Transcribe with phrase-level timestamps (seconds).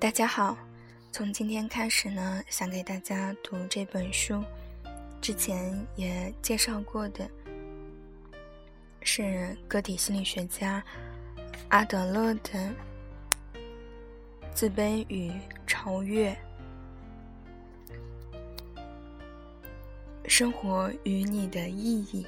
[0.00, 0.56] 大家好，
[1.10, 4.44] 从今天开始呢，想给大家读这本书。
[5.20, 7.28] 之前也介绍过的，
[9.02, 10.80] 是个体心理学家
[11.70, 12.40] 阿德勒的
[14.54, 15.32] 《自卑与
[15.66, 16.32] 超越》。
[20.28, 22.24] 生活与你的意义，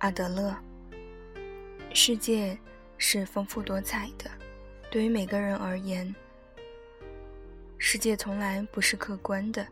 [0.00, 0.54] 阿德勒。
[1.94, 2.54] 世界
[2.98, 4.30] 是丰富多彩的，
[4.90, 6.14] 对于每个人而言。
[7.84, 9.66] 世界从来不是客观的，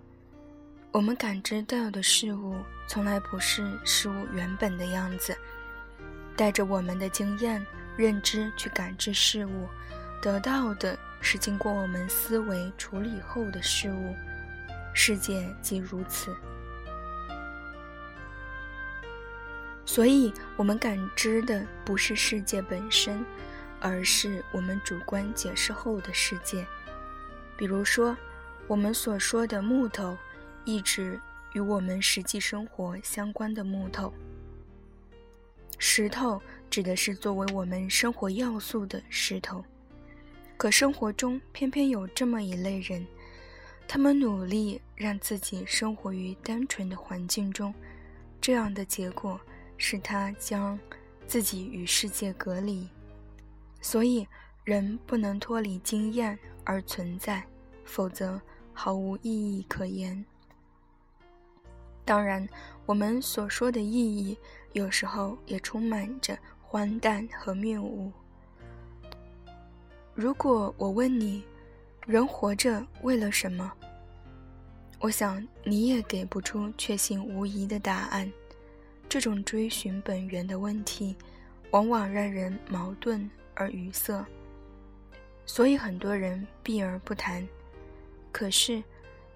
[0.91, 2.57] 我们感知到的事物
[2.89, 5.35] 从来不是事物原本的样子。
[6.37, 7.65] 带着我们的经验、
[7.97, 9.69] 认知去感知事物，
[10.21, 14.17] 得到的是经过我们思维处理后的事物。
[14.93, 16.35] 世界即如此。
[19.87, 23.25] 所以，我们感知的不是世界本身，
[23.79, 26.67] 而是我们主观解释后的世界。
[27.61, 28.17] 比如说，
[28.67, 30.17] 我们所说的木头，
[30.65, 31.21] 一直
[31.53, 34.11] 与我们实际生活相关的木头；
[35.79, 39.63] 石头指的是作为我们生活要素的石头。
[40.57, 43.07] 可生活中偏偏有这么一类人，
[43.87, 47.75] 他们努力让自己生活于单纯的环境中，
[48.41, 49.39] 这样的结果
[49.77, 50.81] 是他将
[51.27, 52.89] 自己与世界隔离。
[53.83, 54.27] 所以，
[54.65, 57.45] 人不能脱离经验而存在。
[57.83, 58.41] 否则
[58.73, 60.25] 毫无意义可言。
[62.05, 62.49] 当然，
[62.87, 64.39] 我们所说的意义，
[64.75, 68.13] 有时候也充满着荒诞和谬误。
[70.15, 71.43] 如果我问你，
[72.07, 73.73] 人活着为了什么？
[75.01, 78.31] 我想你也给不出确信无疑的答案。
[79.09, 81.17] 这种追寻本源的问题，
[81.73, 84.25] 往往让人矛盾而语塞，
[85.53, 87.45] 所以很多人避而不谈。
[88.31, 88.81] 可是，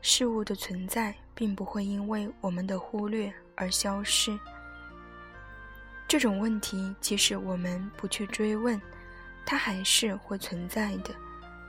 [0.00, 4.38] 事物的存在并不会因为我们的忽略而消失。
[6.06, 8.80] 这种问题，即使我们不去追问，
[9.44, 11.12] 它还是会存在的。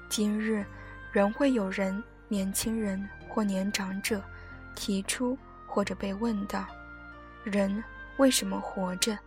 [0.09, 0.63] 今日，
[1.11, 4.21] 仍会有人，年轻人或年长者，
[4.75, 5.35] 提出
[5.65, 6.67] 或者被问到：
[7.43, 7.83] 人
[8.17, 9.17] 为什么活着？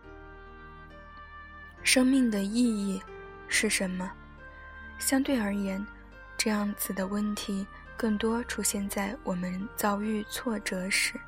[1.83, 3.01] 生命的意义
[3.49, 4.09] 是什么？
[4.99, 5.83] 相对而言，
[6.37, 7.65] 这样子的问题。
[7.97, 11.19] 更多出现在我们遭遇挫折时。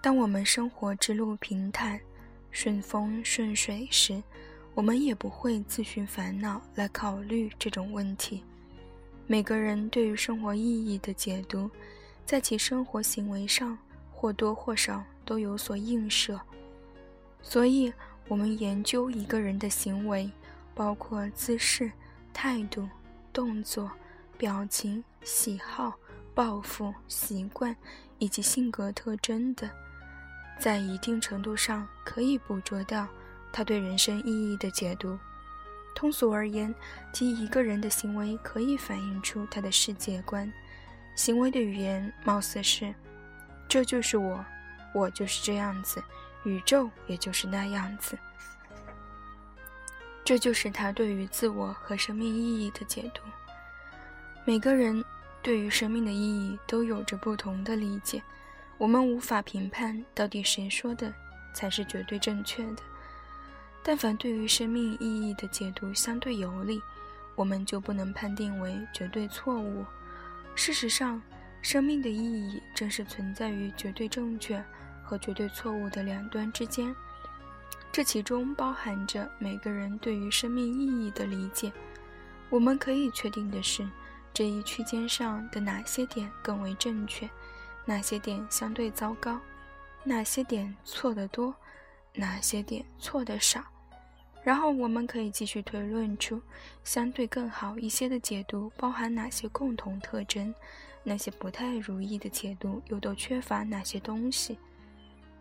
[0.00, 2.00] 当我们生活之路平坦、
[2.50, 4.20] 顺风顺水时，
[4.74, 8.42] 我们也不会自寻烦恼来考虑这种问题。
[9.28, 11.70] 每个人对于生活意义的解读，
[12.26, 13.78] 在其生活行为上
[14.10, 16.40] 或多或少都有所映射。
[17.40, 17.92] 所以，
[18.26, 20.28] 我们研究一个人的行为，
[20.74, 21.92] 包括姿势、
[22.40, 22.88] 态度、
[23.32, 23.90] 动作。
[24.36, 25.92] 表情、喜好、
[26.32, 27.74] 抱负、习惯
[28.20, 29.68] 以及性格特征的，
[30.60, 33.08] 在一定程度上可以捕捉到
[33.52, 35.18] 他对人生意义的解读。
[35.92, 36.72] 通俗而言，
[37.12, 40.48] 即一个人的行为可以反映出他的世界观。
[41.16, 42.94] 行为的语言貌似是
[43.68, 44.44] ：“这就是我，
[44.94, 46.00] 我就是这样子，
[46.44, 48.16] 宇宙也就是那样子。”
[50.28, 53.22] 这就是他对于自我和生命意义的解读。
[54.44, 55.02] 每个人
[55.40, 58.22] 对于生命的意义都有着不同的理解，
[58.76, 61.10] 我们无法评判到底谁说的
[61.54, 62.82] 才是绝对正确的。
[63.82, 66.78] 但凡对于生命意义的解读相对有利，
[67.34, 69.82] 我们就不能判定为绝对错误。
[70.54, 71.22] 事实上，
[71.62, 74.62] 生命的意义正是存在于绝对正确
[75.02, 76.94] 和绝对错误的两端之间，
[77.98, 81.72] 这其中包含着每个人对于生命意义的理解。
[82.48, 83.84] 我们可以确定的是。
[84.32, 87.28] 这一区间上的哪些点更为正确，
[87.84, 89.40] 哪些点相对糟糕，
[90.04, 91.52] 哪些点错得多，
[92.14, 93.64] 哪些点错得少，
[94.44, 96.40] 然后我们可以继续推论出
[96.84, 100.54] 相对更好一些的解读包含哪些共同特征，
[101.02, 104.56] 那些不太如意的解读又都缺乏哪些东西。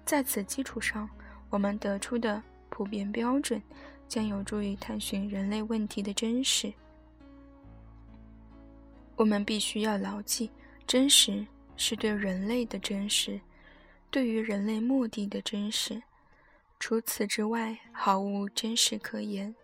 [0.03, 1.07] 在此基础上，
[1.50, 3.62] 我们得出的普遍标准
[4.08, 6.72] 将有助于探寻人类问题的真实。
[9.16, 10.50] 我们必须要牢记，
[10.86, 11.46] 真实
[11.76, 13.40] 是对人类的真实，
[14.12, 16.02] 对于人类目的的真实。
[16.80, 19.56] 除此之外，毫无真实可言。